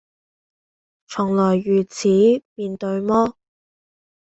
[1.09, 2.09] 「從來如此，
[2.55, 3.37] 便對麼？」